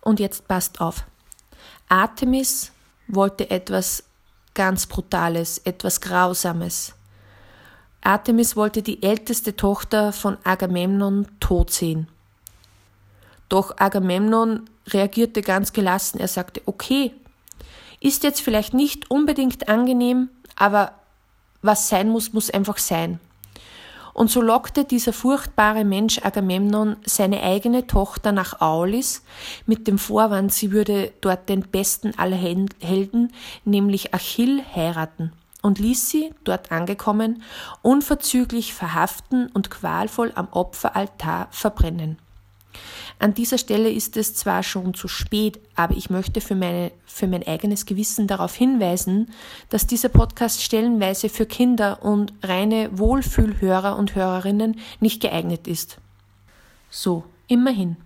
Und 0.00 0.20
jetzt 0.20 0.46
passt 0.48 0.80
auf. 0.80 1.04
Artemis 1.88 2.72
wollte 3.06 3.48
etwas 3.50 4.04
ganz 4.54 4.86
Brutales, 4.86 5.58
etwas 5.58 6.00
Grausames. 6.00 6.94
Artemis 8.02 8.56
wollte 8.56 8.82
die 8.82 9.02
älteste 9.02 9.56
Tochter 9.56 10.12
von 10.12 10.36
Agamemnon 10.44 11.28
tot 11.40 11.70
sehen. 11.70 12.08
Doch 13.48 13.76
Agamemnon 13.78 14.68
reagierte 14.88 15.42
ganz 15.42 15.72
gelassen. 15.72 16.18
Er 16.18 16.28
sagte, 16.28 16.62
okay, 16.66 17.12
ist 18.00 18.22
jetzt 18.24 18.40
vielleicht 18.40 18.74
nicht 18.74 19.10
unbedingt 19.10 19.68
angenehm, 19.68 20.28
aber 20.56 20.92
was 21.62 21.88
sein 21.88 22.08
muss, 22.08 22.32
muss 22.32 22.50
einfach 22.50 22.78
sein. 22.78 23.20
Und 24.14 24.30
so 24.30 24.40
lockte 24.40 24.84
dieser 24.84 25.12
furchtbare 25.12 25.84
Mensch 25.84 26.20
Agamemnon 26.24 26.96
seine 27.04 27.42
eigene 27.42 27.86
Tochter 27.86 28.32
nach 28.32 28.62
Aulis 28.62 29.22
mit 29.66 29.86
dem 29.86 29.98
Vorwand, 29.98 30.54
sie 30.54 30.72
würde 30.72 31.12
dort 31.20 31.50
den 31.50 31.60
besten 31.60 32.18
aller 32.18 32.36
Helden, 32.36 33.32
nämlich 33.66 34.14
Achill, 34.14 34.62
heiraten 34.74 35.32
und 35.60 35.80
ließ 35.80 36.08
sie, 36.08 36.32
dort 36.44 36.72
angekommen, 36.72 37.42
unverzüglich 37.82 38.72
verhaften 38.72 39.48
und 39.52 39.68
qualvoll 39.68 40.32
am 40.34 40.48
Opferaltar 40.50 41.48
verbrennen. 41.50 42.18
An 43.18 43.32
dieser 43.32 43.56
Stelle 43.56 43.90
ist 43.90 44.16
es 44.16 44.34
zwar 44.34 44.62
schon 44.62 44.92
zu 44.92 45.08
spät, 45.08 45.58
aber 45.74 45.96
ich 45.96 46.10
möchte 46.10 46.42
für, 46.42 46.54
meine, 46.54 46.92
für 47.06 47.26
mein 47.26 47.46
eigenes 47.46 47.86
Gewissen 47.86 48.26
darauf 48.26 48.54
hinweisen, 48.54 49.32
dass 49.70 49.86
dieser 49.86 50.10
Podcast 50.10 50.62
stellenweise 50.62 51.30
für 51.30 51.46
Kinder 51.46 52.02
und 52.02 52.34
reine 52.42 52.90
Wohlfühlhörer 52.98 53.96
und 53.96 54.14
Hörerinnen 54.14 54.78
nicht 55.00 55.22
geeignet 55.22 55.66
ist. 55.66 55.98
So, 56.90 57.24
immerhin. 57.48 57.96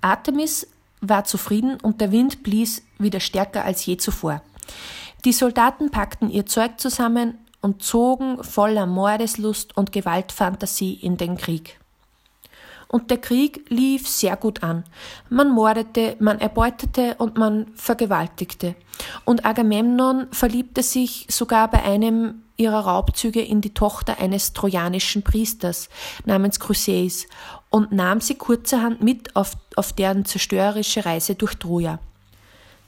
Artemis 0.00 0.66
war 1.00 1.24
zufrieden 1.24 1.78
und 1.82 2.00
der 2.00 2.10
Wind 2.10 2.42
blies 2.42 2.82
wieder 2.98 3.20
stärker 3.20 3.64
als 3.64 3.84
je 3.84 3.98
zuvor. 3.98 4.42
Die 5.24 5.32
Soldaten 5.32 5.90
packten 5.90 6.30
ihr 6.30 6.46
Zeug 6.46 6.80
zusammen 6.80 7.38
und 7.60 7.82
zogen 7.82 8.42
voller 8.42 8.86
Mordeslust 8.86 9.76
und 9.76 9.92
Gewaltfantasie 9.92 10.94
in 10.94 11.16
den 11.16 11.36
Krieg 11.36 11.78
und 12.88 13.10
der 13.10 13.18
Krieg 13.18 13.66
lief 13.68 14.08
sehr 14.08 14.36
gut 14.36 14.62
an. 14.62 14.84
Man 15.28 15.50
mordete, 15.50 16.16
man 16.18 16.40
erbeutete 16.40 17.14
und 17.18 17.36
man 17.36 17.66
vergewaltigte. 17.74 18.74
Und 19.24 19.44
Agamemnon 19.44 20.26
verliebte 20.32 20.82
sich 20.82 21.26
sogar 21.28 21.70
bei 21.70 21.82
einem 21.82 22.42
ihrer 22.56 22.80
Raubzüge 22.80 23.40
in 23.40 23.60
die 23.60 23.74
Tochter 23.74 24.18
eines 24.18 24.52
trojanischen 24.52 25.22
Priesters 25.22 25.88
namens 26.24 26.58
Chryseis 26.58 27.26
und 27.70 27.92
nahm 27.92 28.20
sie 28.20 28.34
kurzerhand 28.34 29.02
mit 29.02 29.36
auf, 29.36 29.52
auf 29.76 29.92
deren 29.92 30.24
zerstörerische 30.24 31.04
Reise 31.04 31.34
durch 31.36 31.54
Troja. 31.54 32.00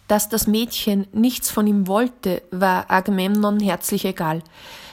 Dass 0.09 0.29
das 0.29 0.49
Mädchen 0.49 1.07
nichts 1.13 1.51
von 1.51 1.69
ihm 1.69 1.87
wollte, 1.87 2.43
war 2.51 2.91
Agamemnon 2.91 3.61
herzlich 3.61 4.05
egal. 4.05 4.43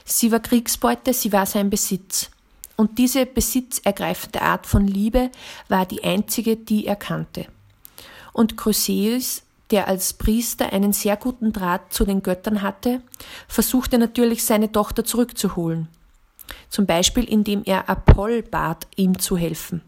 Sie 0.06 0.32
war 0.32 0.42
Kriegsbeute, 0.42 1.12
sie 1.12 1.34
war 1.34 1.48
sein 1.48 1.72
Besitz. 1.72 2.30
Und 2.78 3.00
diese 3.00 3.26
besitzergreifende 3.26 4.42
Art 4.42 4.68
von 4.68 4.88
Liebe 4.88 5.32
war 5.68 5.86
die 5.86 6.04
einzige, 6.04 6.56
die 6.56 6.86
er 6.86 6.96
kannte. 6.96 7.48
Und 8.34 8.56
Chryseus, 8.56 9.42
der 9.72 9.88
als 9.88 10.14
Priester 10.14 10.72
einen 10.72 10.94
sehr 10.94 11.18
guten 11.18 11.52
Draht 11.52 11.92
zu 11.92 12.06
den 12.06 12.22
Göttern 12.22 12.62
hatte, 12.62 13.02
versuchte 13.48 13.98
natürlich 13.98 14.46
seine 14.46 14.72
Tochter 14.72 15.04
zurückzuholen. 15.04 15.90
Zum 16.70 16.86
Beispiel 16.86 17.24
indem 17.26 17.64
er 17.66 17.90
Apoll 17.90 18.44
bat, 18.44 18.88
ihm 18.96 19.18
zu 19.20 19.36
helfen. 19.36 19.82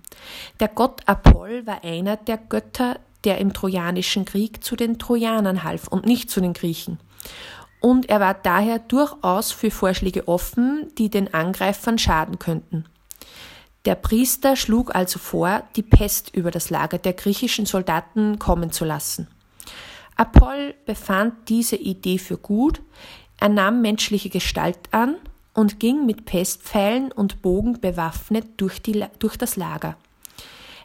Der 0.60 0.68
Gott 0.68 1.08
Apoll 1.08 1.66
war 1.68 1.84
einer 1.84 2.18
der 2.18 2.38
Götter, 2.38 3.00
der 3.24 3.38
im 3.38 3.54
Trojanischen 3.54 4.26
Krieg 4.26 4.64
zu 4.64 4.76
den 4.76 4.98
Trojanern 4.98 5.64
half 5.64 5.88
und 5.88 6.06
nicht 6.06 6.32
zu 6.32 6.42
den 6.42 6.54
Griechen 6.54 6.98
und 7.80 8.10
er 8.10 8.20
war 8.20 8.34
daher 8.34 8.80
durchaus 8.80 9.52
für 9.52 9.72
Vorschläge 9.72 10.28
offen, 10.28 10.92
die 10.98 11.10
den 11.10 11.34
Angreifern 11.34 11.98
schaden 11.98 12.40
könnten. 12.40 12.86
Der 13.86 13.96
Priester 13.96 14.56
schlug 14.56 14.94
also 14.94 15.20
vor, 15.20 15.64
die 15.76 15.84
Pest 15.84 16.36
über 16.36 16.52
das 16.52 16.70
Lager 16.70 16.98
der 16.98 17.14
griechischen 17.14 17.66
Soldaten 17.66 18.38
kommen 18.38 18.72
zu 18.72 18.84
lassen. 18.84 19.28
Apoll 20.18 20.76
befand 20.86 21.48
diese 21.48 21.78
Idee 21.78 22.18
für 22.18 22.38
gut, 22.38 22.82
er 23.40 23.48
nahm 23.48 23.82
menschliche 23.82 24.30
Gestalt 24.30 24.78
an 24.92 25.16
und 25.54 25.80
ging 25.80 26.06
mit 26.06 26.26
Pestpfeilen 26.26 27.12
und 27.14 27.42
Bogen 27.42 27.80
bewaffnet 27.80 28.46
durch, 28.58 28.82
die, 28.82 29.06
durch 29.20 29.38
das 29.38 29.56
Lager. 29.56 29.96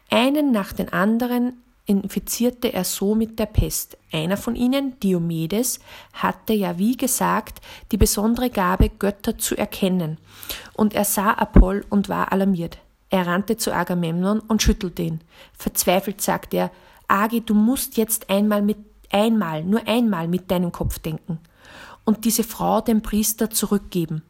Einen 0.08 0.52
nach 0.52 0.72
den 0.72 0.92
anderen 0.92 1.63
infizierte 1.86 2.72
er 2.72 2.84
so 2.84 3.14
mit 3.14 3.38
der 3.38 3.46
Pest. 3.46 3.98
Einer 4.12 4.36
von 4.36 4.56
ihnen, 4.56 4.98
Diomedes, 5.00 5.80
hatte 6.12 6.52
ja 6.52 6.78
wie 6.78 6.96
gesagt 6.96 7.60
die 7.92 7.96
besondere 7.96 8.50
Gabe, 8.50 8.88
Götter 8.88 9.38
zu 9.38 9.56
erkennen. 9.56 10.18
Und 10.72 10.94
er 10.94 11.04
sah 11.04 11.32
Apoll 11.32 11.84
und 11.90 12.08
war 12.08 12.32
alarmiert. 12.32 12.78
Er 13.10 13.26
rannte 13.26 13.56
zu 13.56 13.72
Agamemnon 13.72 14.40
und 14.40 14.62
schüttelte 14.62 15.02
ihn. 15.02 15.20
Verzweifelt 15.52 16.20
sagte 16.20 16.56
er, 16.56 16.70
Agi, 17.06 17.42
du 17.42 17.54
musst 17.54 17.96
jetzt 17.96 18.30
einmal 18.30 18.62
mit, 18.62 18.78
einmal, 19.12 19.62
nur 19.62 19.86
einmal 19.86 20.26
mit 20.26 20.50
deinem 20.50 20.72
Kopf 20.72 20.98
denken 20.98 21.38
und 22.04 22.24
diese 22.24 22.44
Frau 22.44 22.80
dem 22.80 23.02
Priester 23.02 23.50
zurückgeben. 23.50 24.22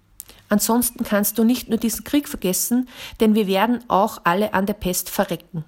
Ansonsten 0.48 1.04
kannst 1.04 1.38
du 1.38 1.44
nicht 1.44 1.68
nur 1.68 1.78
diesen 1.78 2.04
Krieg 2.04 2.28
vergessen, 2.28 2.88
denn 3.20 3.34
wir 3.34 3.46
werden 3.46 3.82
auch 3.88 4.20
alle 4.24 4.54
an 4.54 4.66
der 4.66 4.74
Pest 4.74 5.10
verrecken. 5.10 5.64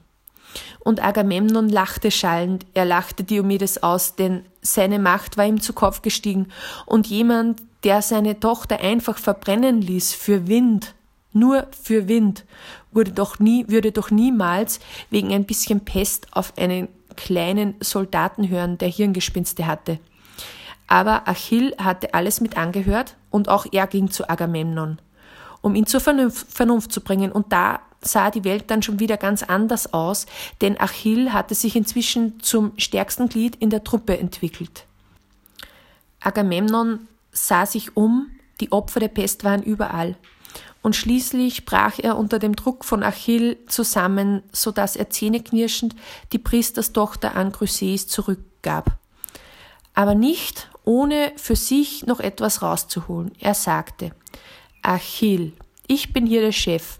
Und 0.80 1.02
Agamemnon 1.02 1.68
lachte 1.68 2.10
schallend, 2.10 2.66
er 2.74 2.84
lachte 2.84 3.24
Diomedes 3.24 3.82
aus, 3.82 4.16
denn 4.16 4.44
seine 4.60 4.98
Macht 4.98 5.36
war 5.36 5.46
ihm 5.46 5.60
zu 5.60 5.72
Kopf 5.72 6.02
gestiegen, 6.02 6.48
und 6.86 7.06
jemand, 7.06 7.62
der 7.84 8.02
seine 8.02 8.40
Tochter 8.40 8.80
einfach 8.80 9.18
verbrennen 9.18 9.80
ließ 9.80 10.12
für 10.12 10.48
Wind, 10.48 10.94
nur 11.32 11.66
für 11.70 12.08
Wind, 12.08 12.44
würde 12.90 13.12
doch 13.12 13.38
nie, 13.38 13.66
würde 13.68 13.92
doch 13.92 14.10
niemals 14.10 14.80
wegen 15.10 15.32
ein 15.32 15.44
bisschen 15.44 15.84
Pest 15.84 16.28
auf 16.32 16.56
einen 16.56 16.88
kleinen 17.14 17.74
Soldaten 17.80 18.48
hören, 18.48 18.78
der 18.78 18.88
Hirngespinste 18.88 19.66
hatte. 19.66 19.98
Aber 20.86 21.26
Achill 21.28 21.74
hatte 21.78 22.14
alles 22.14 22.40
mit 22.40 22.56
angehört 22.56 23.16
und 23.30 23.48
auch 23.48 23.66
er 23.72 23.86
ging 23.86 24.10
zu 24.10 24.28
Agamemnon, 24.28 24.98
um 25.60 25.74
ihn 25.74 25.86
zur 25.86 26.00
Vernunft, 26.00 26.50
Vernunft 26.52 26.92
zu 26.92 27.00
bringen. 27.00 27.32
Und 27.32 27.52
da 27.52 27.80
sah 28.06 28.30
die 28.30 28.44
Welt 28.44 28.64
dann 28.68 28.82
schon 28.82 29.00
wieder 29.00 29.16
ganz 29.16 29.42
anders 29.42 29.92
aus, 29.92 30.26
denn 30.60 30.80
Achill 30.80 31.32
hatte 31.32 31.54
sich 31.54 31.76
inzwischen 31.76 32.40
zum 32.40 32.72
stärksten 32.78 33.28
Glied 33.28 33.56
in 33.56 33.70
der 33.70 33.84
Truppe 33.84 34.18
entwickelt. 34.18 34.86
Agamemnon 36.20 37.06
sah 37.32 37.66
sich 37.66 37.96
um, 37.96 38.30
die 38.60 38.72
Opfer 38.72 39.00
der 39.00 39.08
Pest 39.08 39.44
waren 39.44 39.62
überall. 39.62 40.16
Und 40.82 40.94
schließlich 40.94 41.64
brach 41.64 41.98
er 41.98 42.16
unter 42.16 42.38
dem 42.38 42.54
Druck 42.54 42.84
von 42.84 43.02
Achill 43.02 43.58
zusammen, 43.66 44.42
so 44.52 44.70
dass 44.70 44.94
er 44.96 45.10
zähneknirschend 45.10 45.96
die 46.32 46.38
Priesterstochter 46.38 47.34
an 47.34 47.52
Chryseis 47.52 48.06
zurückgab. 48.06 48.96
Aber 49.94 50.14
nicht, 50.14 50.68
ohne 50.84 51.32
für 51.36 51.56
sich 51.56 52.06
noch 52.06 52.20
etwas 52.20 52.62
rauszuholen. 52.62 53.32
Er 53.40 53.54
sagte, 53.54 54.12
Achill, 54.82 55.52
ich 55.88 56.12
bin 56.12 56.26
hier 56.26 56.40
der 56.40 56.52
Chef. 56.52 56.98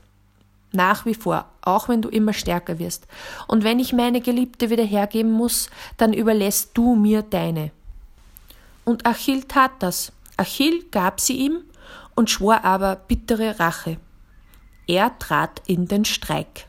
Nach 0.73 1.07
wie 1.07 1.15
vor, 1.15 1.47
auch 1.63 1.89
wenn 1.89 2.03
du 2.03 2.09
immer 2.09 2.33
stärker 2.33 2.79
wirst. 2.79 3.07
Und 3.47 3.65
wenn 3.65 3.79
ich 3.79 3.93
meine 3.93 4.21
Geliebte 4.21 4.71
wieder 4.71 4.85
hergeben 4.85 5.33
muss, 5.33 5.71
dann 5.97 6.13
überlässt 6.13 6.71
du 6.75 6.95
mir 6.95 7.23
deine. 7.23 7.71
Und 8.85 9.07
Achill 9.07 9.45
tat 9.45 9.73
das. 9.81 10.13
Achill 10.37 10.85
gab 10.91 11.21
sie 11.21 11.37
ihm 11.37 11.63
und 12.15 12.31
schwor 12.31 12.65
aber 12.65 12.97
bittere 12.97 13.59
Rache. 13.59 13.99
Er 14.87 15.19
trat 15.19 15.63
in 15.67 15.89
den 15.89 16.05
Streik. 16.05 16.69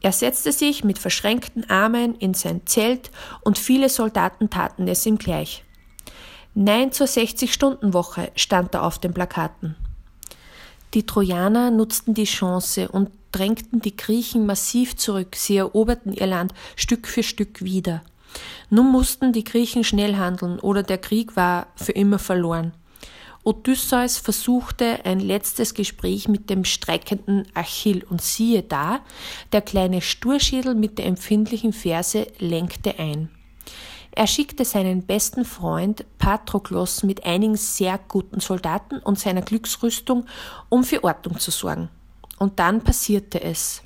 Er 0.00 0.10
setzte 0.10 0.50
sich 0.50 0.82
mit 0.82 0.98
verschränkten 0.98 1.70
Armen 1.70 2.16
in 2.16 2.34
sein 2.34 2.66
Zelt 2.66 3.10
und 3.42 3.56
viele 3.56 3.88
Soldaten 3.88 4.50
taten 4.50 4.88
es 4.88 5.06
ihm 5.06 5.16
gleich. 5.16 5.64
Nein 6.54 6.90
zur 6.90 7.06
60-Stunden-Woche 7.06 8.32
stand 8.34 8.74
da 8.74 8.82
auf 8.82 8.98
den 8.98 9.14
Plakaten. 9.14 9.76
Die 10.94 11.06
Trojaner 11.06 11.70
nutzten 11.70 12.12
die 12.12 12.24
Chance 12.24 12.88
und 12.88 13.10
drängten 13.32 13.80
die 13.80 13.96
Griechen 13.96 14.44
massiv 14.44 14.96
zurück. 14.96 15.36
Sie 15.36 15.56
eroberten 15.56 16.12
ihr 16.12 16.26
Land 16.26 16.52
Stück 16.76 17.08
für 17.08 17.22
Stück 17.22 17.62
wieder. 17.62 18.02
Nun 18.68 18.92
mussten 18.92 19.32
die 19.32 19.44
Griechen 19.44 19.84
schnell 19.84 20.16
handeln 20.16 20.58
oder 20.58 20.82
der 20.82 20.98
Krieg 20.98 21.34
war 21.36 21.66
für 21.76 21.92
immer 21.92 22.18
verloren. 22.18 22.72
Odysseus 23.44 24.18
versuchte 24.18 25.04
ein 25.04 25.18
letztes 25.18 25.74
Gespräch 25.74 26.28
mit 26.28 26.48
dem 26.48 26.64
streikenden 26.64 27.46
Achill 27.54 28.04
und 28.08 28.22
siehe 28.22 28.62
da, 28.62 29.00
der 29.52 29.62
kleine 29.62 30.00
Sturschädel 30.00 30.74
mit 30.74 30.98
der 30.98 31.06
empfindlichen 31.06 31.72
Ferse 31.72 32.28
lenkte 32.38 32.98
ein. 32.98 33.30
Er 34.14 34.26
schickte 34.26 34.64
seinen 34.64 35.02
besten 35.02 35.44
Freund 35.44 36.04
Patroklos 36.18 37.02
mit 37.02 37.24
einigen 37.24 37.56
sehr 37.56 37.98
guten 38.08 38.40
Soldaten 38.40 38.98
und 38.98 39.18
seiner 39.18 39.40
Glücksrüstung, 39.40 40.26
um 40.68 40.84
für 40.84 41.02
Ordnung 41.02 41.38
zu 41.38 41.50
sorgen. 41.50 41.88
Und 42.38 42.58
dann 42.58 42.82
passierte 42.82 43.42
es. 43.42 43.82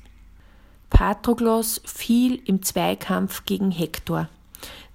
Patroklos 0.89 1.81
fiel 1.85 2.41
im 2.45 2.61
Zweikampf 2.61 3.45
gegen 3.45 3.71
Hektor. 3.71 4.27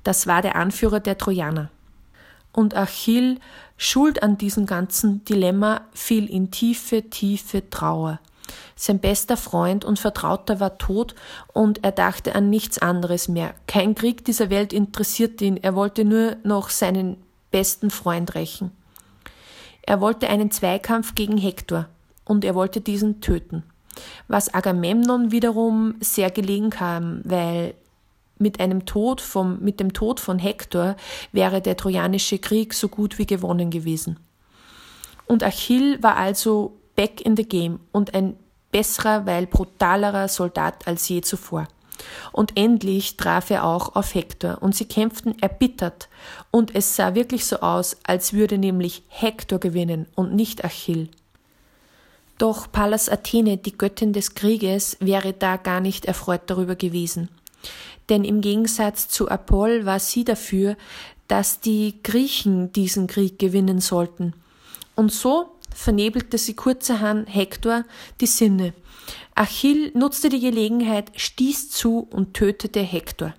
Das 0.04 0.26
war 0.26 0.42
der 0.42 0.56
Anführer 0.56 1.00
der 1.00 1.16
Trojaner. 1.16 1.70
Und 2.52 2.76
Achill, 2.76 3.38
schuld 3.78 4.22
an 4.22 4.36
diesem 4.36 4.66
ganzen 4.66 5.24
Dilemma, 5.24 5.82
fiel 5.92 6.28
in 6.28 6.50
tiefe, 6.50 7.08
tiefe 7.08 7.70
Trauer. 7.70 8.20
Sein 8.76 8.98
bester 8.98 9.36
Freund 9.36 9.84
und 9.84 9.98
Vertrauter 9.98 10.60
war 10.60 10.78
tot 10.78 11.14
und 11.52 11.84
er 11.84 11.92
dachte 11.92 12.34
an 12.34 12.50
nichts 12.50 12.78
anderes 12.78 13.28
mehr. 13.28 13.54
Kein 13.66 13.94
Krieg 13.94 14.24
dieser 14.24 14.50
Welt 14.50 14.72
interessierte 14.72 15.44
ihn, 15.44 15.56
er 15.56 15.74
wollte 15.74 16.04
nur 16.04 16.36
noch 16.42 16.70
seinen 16.70 17.16
besten 17.50 17.90
Freund 17.90 18.34
rächen. 18.34 18.72
Er 19.82 20.00
wollte 20.00 20.28
einen 20.28 20.50
Zweikampf 20.50 21.14
gegen 21.14 21.38
Hektor 21.38 21.88
und 22.24 22.44
er 22.44 22.54
wollte 22.54 22.80
diesen 22.80 23.20
töten. 23.20 23.64
Was 24.28 24.52
Agamemnon 24.52 25.32
wiederum 25.32 25.96
sehr 26.00 26.30
gelegen 26.30 26.70
kam, 26.70 27.20
weil 27.24 27.74
mit 28.38 28.60
einem 28.60 28.86
Tod 28.86 29.20
vom, 29.20 29.60
mit 29.60 29.80
dem 29.80 29.92
Tod 29.92 30.20
von 30.20 30.38
Hektor 30.38 30.96
wäre 31.30 31.60
der 31.60 31.76
Trojanische 31.76 32.38
Krieg 32.38 32.74
so 32.74 32.88
gut 32.88 33.18
wie 33.18 33.26
gewonnen 33.26 33.70
gewesen. 33.70 34.18
Und 35.26 35.42
Achill 35.42 36.02
war 36.02 36.16
also 36.16 36.76
back 36.96 37.20
in 37.20 37.36
the 37.36 37.48
game 37.48 37.80
und 37.92 38.14
ein 38.14 38.36
besserer, 38.72 39.26
weil 39.26 39.46
brutalerer 39.46 40.26
Soldat 40.26 40.86
als 40.88 41.08
je 41.08 41.20
zuvor. 41.20 41.68
Und 42.32 42.56
endlich 42.58 43.16
traf 43.16 43.50
er 43.50 43.64
auch 43.64 43.94
auf 43.94 44.14
Hektor 44.14 44.58
und 44.60 44.74
sie 44.74 44.86
kämpften 44.86 45.40
erbittert 45.40 46.08
und 46.50 46.74
es 46.74 46.96
sah 46.96 47.14
wirklich 47.14 47.44
so 47.44 47.60
aus, 47.60 47.96
als 48.02 48.32
würde 48.32 48.58
nämlich 48.58 49.04
Hektor 49.08 49.60
gewinnen 49.60 50.06
und 50.16 50.34
nicht 50.34 50.64
Achill. 50.64 51.08
Doch 52.38 52.72
Pallas 52.72 53.08
Athene, 53.08 53.56
die 53.56 53.76
Göttin 53.76 54.12
des 54.12 54.34
Krieges, 54.34 54.96
wäre 54.98 55.32
da 55.32 55.56
gar 55.56 55.80
nicht 55.80 56.06
erfreut 56.06 56.42
darüber 56.46 56.74
gewesen. 56.74 57.28
Denn 58.08 58.24
im 58.24 58.40
Gegensatz 58.40 59.06
zu 59.08 59.28
Apoll 59.28 59.86
war 59.86 60.00
sie 60.00 60.24
dafür, 60.24 60.76
dass 61.28 61.60
die 61.60 62.02
Griechen 62.02 62.72
diesen 62.72 63.06
Krieg 63.06 63.38
gewinnen 63.38 63.80
sollten. 63.80 64.34
Und 64.96 65.12
so 65.12 65.51
vernebelte 65.74 66.38
sie 66.38 66.54
kurzerhand 66.54 67.32
Hektor 67.32 67.84
die 68.20 68.26
Sinne. 68.26 68.74
Achill 69.34 69.92
nutzte 69.94 70.28
die 70.28 70.40
Gelegenheit, 70.40 71.10
stieß 71.16 71.70
zu 71.70 72.06
und 72.10 72.34
tötete 72.34 72.80
Hektor. 72.80 73.34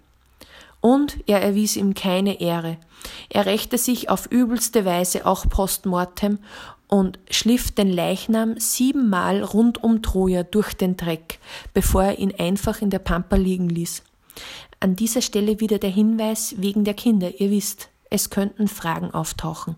Und 0.82 1.18
er 1.28 1.42
erwies 1.42 1.76
ihm 1.76 1.94
keine 1.94 2.42
Ehre. 2.42 2.78
Er 3.30 3.46
rächte 3.46 3.78
sich 3.78 4.10
auf 4.10 4.30
übelste 4.32 4.86
Weise 4.86 5.26
auch 5.26 5.48
postmortem 5.48 6.40
und 6.88 7.20
schliff 7.30 7.72
den 7.72 7.90
Leichnam 7.90 8.60
siebenmal 8.60 9.44
rund 9.44 9.84
um 9.84 10.02
Troja 10.02 10.44
durch 10.44 10.74
den 10.74 10.98
Dreck, 10.98 11.40
bevor 11.74 12.04
er 12.04 12.20
ihn 12.20 12.34
einfach 12.38 12.82
in 12.82 12.90
der 12.90 13.00
Pampa 13.00 13.36
liegen 13.36 13.70
ließ. 13.70 14.04
An 14.80 14.96
dieser 14.96 15.22
Stelle 15.22 15.60
wieder 15.60 15.80
der 15.80 15.90
Hinweis 15.90 16.56
wegen 16.58 16.84
der 16.84 16.94
Kinder. 16.94 17.40
Ihr 17.40 17.50
wisst, 17.50 17.90
es 18.10 18.30
könnten 18.30 18.68
Fragen 18.68 19.12
auftauchen. 19.12 19.76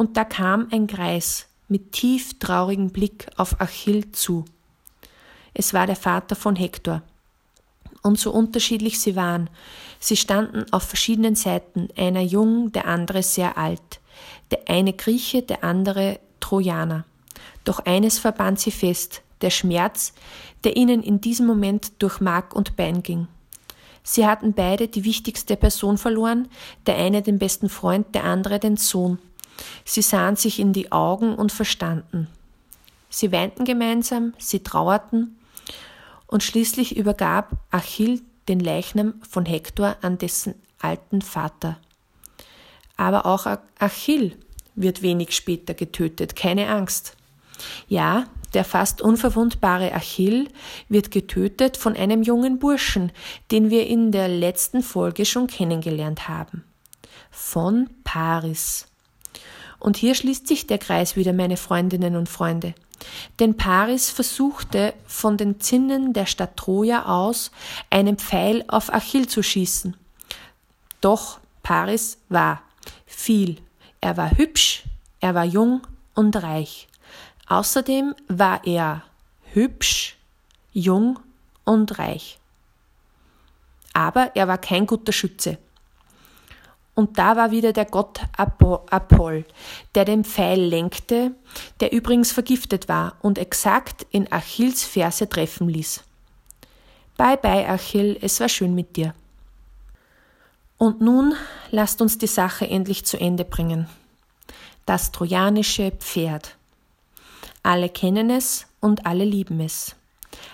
Und 0.00 0.16
da 0.16 0.24
kam 0.24 0.68
ein 0.70 0.86
Greis 0.86 1.46
mit 1.68 1.92
tief 1.92 2.38
traurigem 2.38 2.88
Blick 2.88 3.26
auf 3.36 3.60
Achill 3.60 4.10
zu. 4.12 4.46
Es 5.52 5.74
war 5.74 5.86
der 5.86 5.94
Vater 5.94 6.36
von 6.36 6.56
Hektor. 6.56 7.02
Und 8.00 8.18
so 8.18 8.30
unterschiedlich 8.30 8.98
sie 8.98 9.14
waren, 9.14 9.50
sie 9.98 10.16
standen 10.16 10.64
auf 10.72 10.84
verschiedenen 10.84 11.34
Seiten, 11.34 11.90
einer 11.98 12.22
jung, 12.22 12.72
der 12.72 12.86
andere 12.86 13.22
sehr 13.22 13.58
alt, 13.58 14.00
der 14.50 14.70
eine 14.70 14.94
Grieche, 14.94 15.42
der 15.42 15.64
andere 15.64 16.18
Trojaner. 16.40 17.04
Doch 17.64 17.80
eines 17.80 18.18
verband 18.18 18.58
sie 18.58 18.70
fest, 18.70 19.20
der 19.42 19.50
Schmerz, 19.50 20.14
der 20.64 20.78
ihnen 20.78 21.02
in 21.02 21.20
diesem 21.20 21.46
Moment 21.46 21.92
durch 21.98 22.22
Mark 22.22 22.54
und 22.54 22.74
Bein 22.74 23.02
ging. 23.02 23.28
Sie 24.02 24.26
hatten 24.26 24.54
beide 24.54 24.88
die 24.88 25.04
wichtigste 25.04 25.56
Person 25.56 25.98
verloren, 25.98 26.48
der 26.86 26.96
eine 26.96 27.20
den 27.20 27.38
besten 27.38 27.68
Freund, 27.68 28.14
der 28.14 28.24
andere 28.24 28.58
den 28.58 28.78
Sohn. 28.78 29.18
Sie 29.90 30.02
sahen 30.02 30.36
sich 30.36 30.60
in 30.60 30.72
die 30.72 30.92
Augen 30.92 31.34
und 31.34 31.50
verstanden. 31.50 32.28
Sie 33.08 33.32
weinten 33.32 33.64
gemeinsam, 33.64 34.34
sie 34.38 34.62
trauerten, 34.62 35.36
und 36.28 36.44
schließlich 36.44 36.96
übergab 36.96 37.50
Achill 37.72 38.22
den 38.46 38.60
Leichnam 38.60 39.14
von 39.28 39.46
Hektor 39.46 39.96
an 40.00 40.16
dessen 40.16 40.54
alten 40.78 41.22
Vater. 41.22 41.76
Aber 42.96 43.26
auch 43.26 43.48
Achill 43.80 44.36
wird 44.76 45.02
wenig 45.02 45.34
später 45.34 45.74
getötet, 45.74 46.36
keine 46.36 46.68
Angst. 46.68 47.16
Ja, 47.88 48.26
der 48.54 48.64
fast 48.64 49.02
unverwundbare 49.02 49.92
Achill 49.92 50.46
wird 50.88 51.10
getötet 51.10 51.76
von 51.76 51.96
einem 51.96 52.22
jungen 52.22 52.60
Burschen, 52.60 53.10
den 53.50 53.70
wir 53.70 53.88
in 53.88 54.12
der 54.12 54.28
letzten 54.28 54.84
Folge 54.84 55.26
schon 55.26 55.48
kennengelernt 55.48 56.28
haben. 56.28 56.62
Von 57.32 57.90
Paris. 58.04 58.86
Und 59.80 59.96
hier 59.96 60.14
schließt 60.14 60.46
sich 60.46 60.66
der 60.66 60.78
Kreis 60.78 61.16
wieder, 61.16 61.32
meine 61.32 61.56
Freundinnen 61.56 62.14
und 62.14 62.28
Freunde. 62.28 62.74
Denn 63.38 63.56
Paris 63.56 64.10
versuchte 64.10 64.92
von 65.06 65.36
den 65.36 65.58
Zinnen 65.58 66.12
der 66.12 66.26
Stadt 66.26 66.56
Troja 66.56 67.06
aus 67.06 67.50
einen 67.88 68.18
Pfeil 68.18 68.64
auf 68.68 68.92
Achill 68.92 69.26
zu 69.26 69.42
schießen. 69.42 69.96
Doch 71.00 71.40
Paris 71.62 72.18
war 72.28 72.62
viel. 73.06 73.56
Er 74.02 74.16
war 74.16 74.36
hübsch, 74.36 74.84
er 75.20 75.34
war 75.34 75.44
jung 75.44 75.86
und 76.14 76.36
reich. 76.42 76.88
Außerdem 77.46 78.14
war 78.28 78.64
er 78.66 79.02
hübsch, 79.52 80.16
jung 80.72 81.18
und 81.64 81.98
reich. 81.98 82.38
Aber 83.92 84.32
er 84.36 84.46
war 84.46 84.58
kein 84.58 84.86
guter 84.86 85.12
Schütze. 85.12 85.58
Und 86.94 87.18
da 87.18 87.36
war 87.36 87.50
wieder 87.50 87.72
der 87.72 87.84
Gott 87.86 88.20
Apoll, 88.36 89.44
der 89.94 90.04
den 90.04 90.24
Pfeil 90.24 90.60
lenkte, 90.60 91.32
der 91.80 91.92
übrigens 91.92 92.32
vergiftet 92.32 92.88
war 92.88 93.16
und 93.22 93.38
exakt 93.38 94.06
in 94.10 94.30
Achilles 94.30 94.84
Ferse 94.84 95.28
treffen 95.28 95.68
ließ. 95.68 96.02
Bye 97.16 97.36
bye, 97.36 97.68
Achill, 97.68 98.18
es 98.20 98.40
war 98.40 98.48
schön 98.48 98.74
mit 98.74 98.96
dir. 98.96 99.14
Und 100.78 101.02
nun 101.02 101.34
lasst 101.70 102.00
uns 102.00 102.16
die 102.16 102.26
Sache 102.26 102.66
endlich 102.66 103.04
zu 103.04 103.20
Ende 103.20 103.44
bringen. 103.44 103.86
Das 104.86 105.12
trojanische 105.12 105.90
Pferd. 105.92 106.56
Alle 107.62 107.90
kennen 107.90 108.30
es 108.30 108.66
und 108.80 109.04
alle 109.04 109.24
lieben 109.24 109.60
es. 109.60 109.94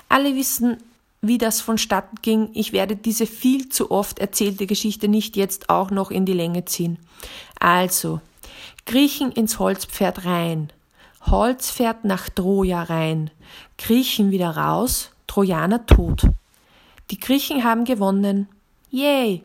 Alle 0.08 0.34
wissen, 0.34 0.82
wie 1.20 1.38
das 1.38 1.60
vonstatten 1.60 2.16
ging. 2.22 2.50
Ich 2.54 2.72
werde 2.72 2.96
diese 2.96 3.26
viel 3.26 3.68
zu 3.68 3.90
oft 3.90 4.18
erzählte 4.18 4.66
Geschichte 4.66 5.08
nicht 5.08 5.36
jetzt 5.36 5.70
auch 5.70 5.90
noch 5.90 6.10
in 6.10 6.26
die 6.26 6.32
Länge 6.32 6.64
ziehen. 6.64 6.98
Also, 7.58 8.20
Griechen 8.84 9.32
ins 9.32 9.58
Holzpferd 9.58 10.24
rein, 10.24 10.72
Holzpferd 11.22 12.04
nach 12.04 12.28
Troja 12.28 12.82
rein, 12.82 13.30
Griechen 13.78 14.30
wieder 14.30 14.50
raus, 14.50 15.10
Trojaner 15.26 15.86
tot. 15.86 16.22
Die 17.10 17.18
Griechen 17.18 17.64
haben 17.64 17.84
gewonnen. 17.84 18.48
Yay! 18.90 19.42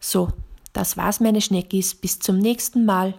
So, 0.00 0.28
das 0.72 0.96
war's, 0.96 1.20
meine 1.20 1.40
Schneckis. 1.40 1.94
Bis 1.94 2.18
zum 2.18 2.38
nächsten 2.38 2.84
Mal. 2.84 3.14